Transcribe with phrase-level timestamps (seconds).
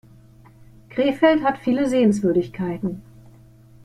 [0.89, 3.03] Krefeld hat viele Sehenswürdigkeiten